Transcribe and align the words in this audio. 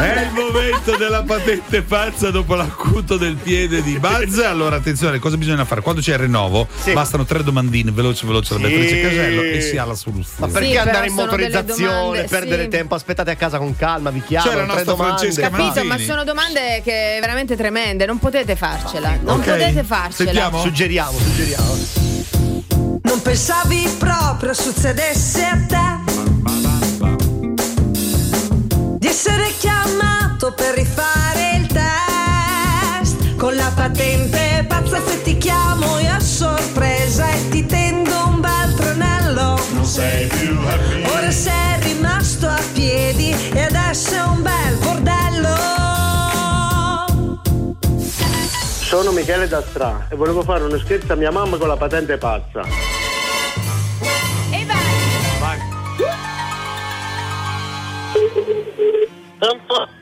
È 0.00 0.22
il 0.22 0.30
momento 0.32 0.96
della 0.96 1.22
patente 1.22 1.82
pazza 1.82 2.30
dopo 2.30 2.54
l'acuto 2.54 3.16
del 3.18 3.36
piede 3.36 3.82
di 3.82 3.98
Buzz. 3.98 4.38
Allora, 4.38 4.76
attenzione, 4.76 5.18
cosa 5.18 5.36
bisogna 5.36 5.64
fare? 5.66 5.82
Quando 5.82 6.00
c'è 6.00 6.12
il 6.12 6.18
rinnovo, 6.20 6.66
Sì. 6.82 6.92
bastano 6.92 7.24
tre 7.26 7.42
domandine, 7.42 7.90
veloce, 7.90 8.26
veloce, 8.26 8.54
alla 8.54 8.66
Sì. 8.68 8.74
Beatrice 8.74 9.00
Casello 9.02 9.42
e 9.42 9.60
si 9.60 9.76
ha 9.76 9.84
la 9.84 9.88
Ma 9.90 9.94
soluzione. 9.96 10.52
perché 10.52 10.68
Sì, 10.70 10.76
andare 10.78 11.06
in 11.08 11.12
motorizzazione, 11.14 12.24
perdere 12.24 12.62
sì. 12.62 12.68
tempo? 12.68 12.94
Aspettate 12.94 13.30
a 13.30 13.36
casa 13.36 13.58
con 13.58 13.76
calma, 13.76 14.08
vi 14.10 14.22
chiamo. 14.22 14.48
C'è 14.48 14.54
la 14.54 14.62
tre 14.64 14.66
nostra 14.72 14.92
domande. 14.92 15.16
Francesca 15.18 15.50
Capito, 15.50 15.84
ma 15.84 15.98
sono 15.98 16.24
domande 16.24 16.80
che 16.82 17.18
veramente 17.20 17.56
tremende, 17.56 18.06
non 18.06 18.18
potete 18.18 18.56
farcela. 18.56 19.18
Non 19.22 19.40
Ok. 19.40 19.44
potete 19.50 19.82
farcela. 19.84 20.30
Sentiamo. 20.30 20.60
Suggeriamo, 20.62 21.18
suggeriamo. 21.18 21.78
Non 23.02 23.22
pensavi 23.22 23.88
proprio 23.98 24.54
succedesse 24.54 25.44
a 25.44 25.58
te 25.66 25.99
per 30.52 30.74
rifare 30.74 31.56
il 31.56 31.66
test 31.66 33.36
con 33.36 33.54
la 33.54 33.70
patente 33.74 34.64
pazza 34.66 35.00
se 35.06 35.22
ti 35.22 35.36
chiamo 35.38 35.98
io 35.98 36.12
a 36.12 36.20
sorpresa 36.20 37.30
e 37.30 37.48
ti 37.48 37.66
tendo 37.66 38.26
un 38.26 38.40
bel 38.40 38.74
tranello. 38.74 39.58
Non 39.72 39.84
sei 39.84 40.26
più 40.26 40.58
Ora 41.14 41.30
sei 41.30 41.80
rimasto 41.80 42.46
a 42.46 42.60
piedi 42.72 43.34
e 43.52 43.62
adesso 43.62 44.14
è 44.14 44.22
un 44.22 44.42
bel 44.42 44.76
bordello. 44.80 45.58
Sono 48.82 49.12
Michele 49.12 49.46
Dastra 49.46 50.06
e 50.10 50.16
volevo 50.16 50.42
fare 50.42 50.64
uno 50.64 50.78
scherzo 50.78 51.12
a 51.12 51.16
mia 51.16 51.30
mamma 51.30 51.56
con 51.56 51.68
la 51.68 51.76
patente 51.76 52.18
pazza. 52.18 52.99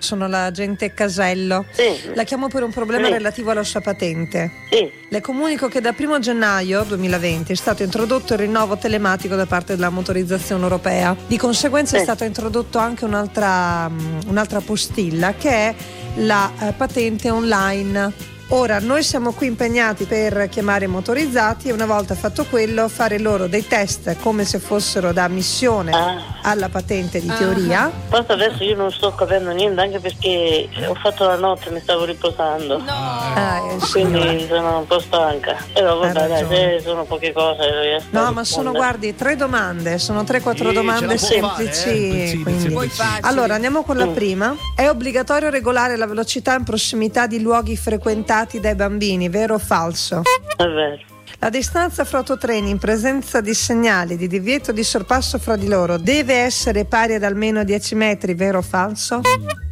Sono 0.00 0.26
l'agente 0.26 0.94
Casello. 0.94 1.66
Sì. 1.70 2.12
La 2.14 2.24
chiamo 2.24 2.48
per 2.48 2.62
un 2.62 2.70
problema 2.70 3.06
Sì. 3.06 3.12
relativo 3.12 3.50
alla 3.50 3.62
sua 3.62 3.80
patente. 3.80 4.50
Sì. 4.70 4.90
Le 5.08 5.20
comunico 5.20 5.68
che 5.68 5.80
da 5.80 5.94
1 5.96 6.18
gennaio 6.20 6.82
2020 6.84 7.52
è 7.52 7.54
stato 7.54 7.82
introdotto 7.82 8.32
il 8.32 8.38
rinnovo 8.40 8.76
telematico 8.78 9.34
da 9.36 9.44
parte 9.46 9.74
della 9.74 9.90
motorizzazione 9.90 10.62
europea. 10.62 11.14
Di 11.26 11.36
conseguenza 11.36 11.96
è 11.96 11.98
Sì. 11.98 12.04
stato 12.04 12.24
introdotto 12.24 12.78
anche 12.78 13.04
un'altra, 13.04 13.88
mm, 13.90 14.20
un'altra 14.28 14.60
postilla 14.60 15.34
che 15.34 15.50
è 15.50 15.74
la 16.16 16.50
eh, 16.60 16.72
patente 16.72 17.28
online. 17.30 18.12
Ora 18.52 18.80
noi 18.80 19.04
siamo 19.04 19.32
qui 19.32 19.46
impegnati 19.46 20.06
per 20.06 20.48
chiamare 20.48 20.86
i 20.86 20.88
motorizzati 20.88 21.68
e 21.68 21.72
una 21.72 21.86
volta 21.86 22.16
fatto 22.16 22.44
quello 22.46 22.88
fare 22.88 23.20
loro 23.20 23.46
dei 23.46 23.64
test 23.64 24.16
come 24.22 24.44
se 24.44 24.58
fossero 24.58 25.12
da 25.12 25.22
ammissione 25.24 25.92
Ah. 25.92 26.16
alla 26.42 26.68
patente 26.68 27.20
di 27.20 27.28
teoria. 27.28 27.88
Forse 28.08 28.32
adesso 28.32 28.64
io 28.64 28.74
non 28.74 28.90
sto 28.90 29.14
capendo 29.14 29.52
niente 29.52 29.80
anche 29.80 30.00
perché 30.00 30.68
ho 30.84 30.94
fatto 30.94 31.26
la 31.26 31.36
notte 31.36 31.68
e 31.68 31.72
mi 31.72 31.80
stavo 31.80 32.04
riposando. 32.04 32.82
Ah, 32.86 33.60
eh, 33.70 33.84
sì. 33.84 33.92
Quindi 34.00 34.46
sono 34.48 34.78
un 34.78 34.86
po' 34.88 34.98
stanca. 34.98 35.56
Però 35.72 35.98
vabbè, 35.98 36.26
dai, 36.26 36.80
sono 36.82 37.04
poche 37.04 37.32
cose. 37.32 38.02
No, 38.10 38.32
ma 38.32 38.42
sono 38.42 38.72
guardi 38.72 39.14
tre 39.14 39.36
domande, 39.36 39.98
sono 39.98 40.24
3-4 40.24 40.68
Sì, 40.70 40.74
domande 40.74 41.14
può 41.14 41.16
fare, 41.16 41.72
semplici. 41.72 42.10
eh. 42.32 42.40
Quindi-. 42.42 42.90
Allora 43.20 43.54
andiamo 43.54 43.84
con 43.84 43.96
la 43.96 44.06
Mm. 44.06 44.12
prima. 44.14 44.56
È 44.74 44.88
obbligatorio 44.88 45.50
regolare 45.50 45.96
la 45.96 46.06
velocità 46.06 46.56
in 46.56 46.64
prossimità 46.64 47.28
di 47.28 47.40
luoghi 47.40 47.76
frequentati 47.76 48.38
dai 48.60 48.74
bambini, 48.74 49.28
vero 49.28 49.54
o 49.54 49.58
falso? 49.58 50.22
È 50.56 50.64
vero. 50.64 50.98
La 51.38 51.48
distanza 51.48 52.04
fra 52.04 52.18
autotreni 52.18 52.70
in 52.70 52.78
presenza 52.78 53.40
di 53.40 53.54
segnali 53.54 54.16
di 54.16 54.26
divieto 54.26 54.72
di 54.72 54.82
sorpasso 54.82 55.38
fra 55.38 55.56
di 55.56 55.68
loro 55.68 55.96
deve 55.96 56.34
essere 56.34 56.84
pari 56.84 57.14
ad 57.14 57.22
almeno 57.22 57.64
10 57.64 57.94
metri, 57.94 58.34
vero 58.34 58.58
o 58.58 58.62
falso? 58.62 59.20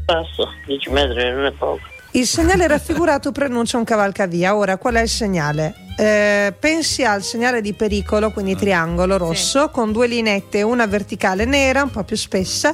Passo, 0.07 0.49
10 0.67 0.91
metri 0.91 1.31
non 1.31 1.45
è 1.45 1.53
poco. 1.53 1.81
Il 2.13 2.27
segnale 2.27 2.67
raffigurato 2.67 3.33
preannuncia 3.33 3.77
un 3.77 3.85
cavalcavia. 3.85 4.57
Ora, 4.57 4.79
qual 4.79 4.95
è 4.95 5.03
il 5.03 5.09
segnale? 5.09 5.88
Eh, 6.01 6.55
pensi 6.61 7.03
al 7.05 7.23
segnale 7.25 7.61
di 7.61 7.73
pericolo, 7.73 8.31
quindi 8.31 8.55
triangolo 8.55 9.17
rosso, 9.17 9.69
con 9.71 9.91
due 9.91 10.07
linette, 10.07 10.63
una 10.63 10.87
verticale 10.87 11.45
nera, 11.45 11.83
un 11.83 11.91
po' 11.91 12.05
più 12.05 12.15
spessa, 12.15 12.73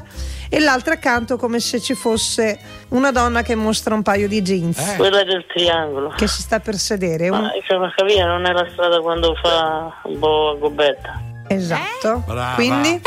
e 0.50 0.60
l'altra 0.60 0.92
accanto 0.94 1.38
come 1.38 1.58
se 1.58 1.80
ci 1.80 1.94
fosse 1.94 2.58
una 2.90 3.10
donna 3.12 3.40
che 3.40 3.54
mostra 3.54 3.94
un 3.94 4.02
paio 4.02 4.28
di 4.28 4.42
jeans, 4.42 4.78
Eh. 4.78 4.96
Quella 4.96 5.24
del 5.24 5.46
triangolo. 5.46 6.10
che 6.10 6.26
si 6.26 6.42
sta 6.42 6.60
per 6.60 6.74
sedere. 6.76 7.30
Un- 7.30 7.40
Ma 7.40 7.54
il 7.54 7.64
cavalcavia 7.66 8.26
non 8.26 8.44
è 8.44 8.52
la 8.52 8.68
strada 8.70 9.00
quando 9.00 9.34
fa 9.42 10.00
un 10.04 10.18
po' 10.18 10.50
a 10.50 10.56
gobetta. 10.58 11.18
Esatto. 11.48 12.22
Brava. 12.26 12.54
Quindi, 12.56 13.00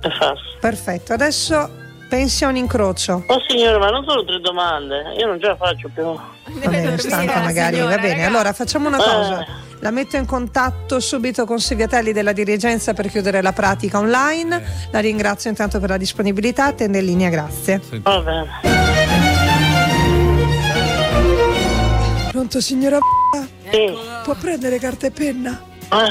È 0.00 0.08
falso. 0.10 0.56
perfetto. 0.60 1.12
Adesso 1.14 1.82
pensi 2.08 2.44
a 2.44 2.48
un 2.48 2.54
incrocio. 2.56 3.24
Oh 3.26 3.42
signore, 3.48 3.78
ma 3.78 3.88
non 3.90 4.04
sono 4.06 4.22
tre 4.24 4.38
domande. 4.38 5.14
Io 5.18 5.26
non 5.26 5.40
ce 5.40 5.48
la 5.48 5.56
faccio 5.56 5.90
più. 5.92 6.04
Vabbè, 6.62 6.96
stanca 6.98 7.40
magari, 7.40 7.80
va 7.80 7.98
bene. 7.98 8.24
Allora 8.24 8.52
facciamo 8.52 8.86
una 8.86 8.98
cosa. 8.98 9.62
La 9.84 9.90
metto 9.90 10.16
in 10.16 10.24
contatto 10.24 10.98
subito 10.98 11.44
con 11.44 11.60
Seviatelli 11.60 12.12
della 12.12 12.32
dirigenza 12.32 12.94
per 12.94 13.10
chiudere 13.10 13.42
la 13.42 13.52
pratica 13.52 13.98
online. 13.98 14.62
La 14.90 15.00
ringrazio 15.00 15.50
intanto 15.50 15.78
per 15.78 15.90
la 15.90 15.98
disponibilità. 15.98 16.64
Attende 16.64 17.00
in 17.00 17.04
linea, 17.04 17.28
grazie. 17.28 17.82
Pronto 22.30 22.62
signora 22.62 22.98
Sì. 23.70 23.92
Può 24.24 24.34
prendere 24.36 24.78
carta 24.78 25.06
e 25.06 25.10
penna? 25.10 25.62
Ah, 25.88 26.08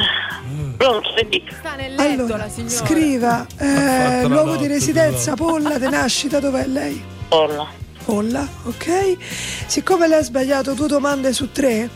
Pronto, 0.78 1.10
si 1.18 1.26
dica. 1.30 1.56
Sta 1.58 1.74
nel 1.74 1.96
letto 1.96 2.04
Allora, 2.04 2.38
la 2.38 2.50
signora. 2.50 2.76
scriva 2.76 3.48
eh, 3.58 4.28
luogo 4.28 4.56
di 4.58 4.68
residenza, 4.68 5.34
polla 5.34 5.80
di 5.80 5.90
nascita, 5.90 6.40
dov'è 6.40 6.68
lei? 6.68 7.04
Polla. 7.28 7.82
Polla, 8.06 8.46
ok? 8.66 9.18
Siccome 9.66 10.08
lei 10.08 10.20
ha 10.20 10.24
sbagliato 10.24 10.74
due 10.74 10.88
domande 10.88 11.32
su 11.32 11.52
tre, 11.52 11.90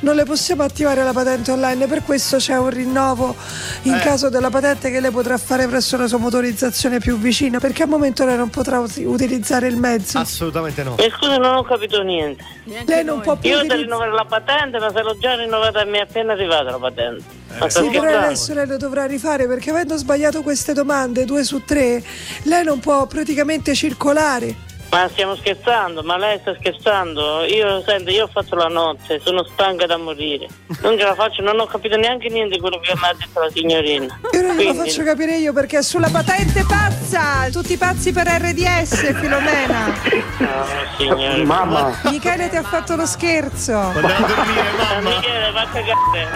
non 0.00 0.16
le 0.16 0.24
possiamo 0.24 0.64
attivare 0.64 1.04
la 1.04 1.12
patente 1.12 1.52
online, 1.52 1.86
per 1.86 2.02
questo 2.02 2.38
c'è 2.38 2.56
un 2.58 2.70
rinnovo 2.70 3.34
in 3.82 3.98
caso 4.02 4.28
della 4.28 4.50
patente 4.50 4.90
che 4.90 4.98
lei 4.98 5.10
potrà 5.12 5.38
fare 5.38 5.68
presso 5.68 5.96
la 5.96 6.08
sua 6.08 6.18
motorizzazione 6.18 6.98
più 6.98 7.16
vicina, 7.18 7.60
perché 7.60 7.84
al 7.84 7.88
momento 7.88 8.24
lei 8.24 8.36
non 8.36 8.50
potrà 8.50 8.80
utilizzare 8.80 9.68
il 9.68 9.76
mezzo. 9.76 10.18
Assolutamente 10.18 10.82
no. 10.82 10.96
Mi 10.98 11.10
scusi, 11.16 11.38
non 11.38 11.54
ho 11.54 11.62
capito 11.62 12.02
niente. 12.02 12.44
Neanche 12.64 12.92
lei 12.92 13.04
non 13.04 13.16
noi. 13.16 13.24
può 13.24 13.36
più 13.36 13.50
Io 13.50 13.56
devo 13.62 13.66
utilizzare. 13.74 13.82
rinnovare 13.82 14.12
la 14.12 14.24
patente, 14.24 14.78
ma 14.80 14.90
se 14.92 15.02
l'ho 15.02 15.16
già 15.18 15.34
rinnovata 15.36 15.84
mi 15.84 15.98
è 15.98 16.00
appena 16.00 16.32
arrivata 16.32 16.70
la 16.70 16.78
patente. 16.78 17.24
Sta 17.54 17.68
Sì, 17.68 17.88
però 17.90 18.18
adesso 18.18 18.52
lei 18.54 18.66
lo 18.66 18.76
dovrà 18.78 19.04
rifare 19.04 19.46
perché 19.46 19.70
avendo 19.70 19.96
sbagliato 19.96 20.42
queste 20.42 20.72
domande, 20.72 21.24
due 21.24 21.44
su 21.44 21.62
tre, 21.64 22.02
lei 22.44 22.64
non 22.64 22.80
può 22.80 23.06
praticamente 23.06 23.74
circolare. 23.74 24.70
Ma 24.92 25.08
stiamo 25.08 25.34
scherzando, 25.36 26.02
ma 26.02 26.18
lei 26.18 26.38
sta 26.40 26.54
scherzando? 26.54 27.44
Io, 27.44 27.82
senti, 27.82 28.10
io 28.12 28.24
ho 28.24 28.28
fatto 28.30 28.54
la 28.56 28.66
notte, 28.68 29.18
sono 29.24 29.42
stanca 29.42 29.86
da 29.86 29.96
morire. 29.96 30.46
Non 30.82 30.98
ce 30.98 31.04
la 31.04 31.14
faccio, 31.14 31.40
non 31.40 31.58
ho 31.58 31.64
capito 31.64 31.96
neanche 31.96 32.28
niente 32.28 32.56
di 32.56 32.60
quello 32.60 32.78
che 32.78 32.92
mi 32.94 33.00
ha 33.08 33.14
detto 33.18 33.40
la 33.40 33.48
signorina. 33.50 34.20
E 34.30 34.38
ora 34.38 34.48
glielo 34.48 34.54
Quindi- 34.72 34.78
faccio 34.90 35.02
capire 35.02 35.36
io 35.38 35.54
perché 35.54 35.78
è 35.78 35.82
sulla 35.82 36.10
patente 36.10 36.66
pazza! 36.68 37.48
Tutti 37.50 37.78
pazzi 37.78 38.12
per 38.12 38.26
RDS, 38.26 39.14
Filomena! 39.18 40.30
No, 40.42 40.66
signore. 40.98 41.44
Mamma, 41.44 41.96
Michele 42.04 42.48
ti 42.50 42.56
ha 42.56 42.62
fatto 42.62 42.96
lo 42.96 43.06
scherzo! 43.06 43.72
Andare 43.76 44.14
a 44.14 44.20
dormire, 44.26 44.62
Ma 44.76 44.84
mamma. 44.94 45.08
Michele, 45.16 45.50
va 45.52 45.60
a 45.60 45.66
cagare. 45.68 46.28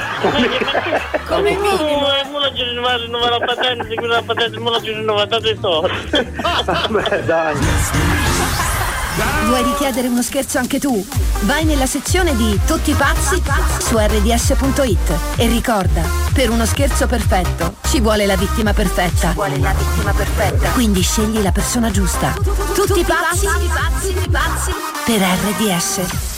Come 1.26 1.50
minimo. 1.56 1.98
Mo 2.30 2.38
la 2.38 2.52
giù 2.52 2.62
rinnovare, 2.62 3.06
la 3.08 3.44
patente, 3.44 3.88
sicuro 3.88 4.06
la 4.06 4.22
patente, 4.22 4.58
mo 4.60 4.70
la 4.70 4.80
giù 4.80 4.92
rinnovare, 4.92 5.26
date 5.26 5.50
i 5.50 5.58
soldi. 5.60 5.90
vabbè, 6.64 7.22
dai. 7.24 7.54
Vuoi 9.46 9.62
richiedere 9.62 10.08
uno 10.08 10.22
scherzo 10.22 10.58
anche 10.58 10.78
tu? 10.78 11.04
Vai 11.42 11.64
nella 11.64 11.86
sezione 11.86 12.36
di 12.36 12.58
Tutti 12.66 12.92
pazzi 12.92 13.42
su 13.78 13.96
rds.it 13.96 15.18
e 15.36 15.46
ricorda, 15.46 16.02
per 16.34 16.50
uno 16.50 16.66
scherzo 16.66 17.06
perfetto 17.06 17.76
ci 17.86 18.00
vuole 18.00 18.26
la 18.26 18.36
vittima 18.36 18.74
perfetta. 18.74 19.32
vuole 19.32 19.58
la 19.58 19.72
vittima 19.72 20.12
perfetta. 20.12 20.70
Quindi 20.70 21.00
scegli 21.02 21.40
la 21.40 21.52
persona 21.52 21.90
giusta. 21.90 22.34
Tutti 22.74 23.04
pazzi 23.04 23.46
per 25.06 25.20
RDS. 25.20 26.35